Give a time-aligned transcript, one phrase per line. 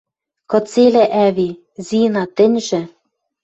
[0.51, 1.49] Кыцелӓ, ӓви?
[1.85, 2.81] Зина, тӹньжӹ?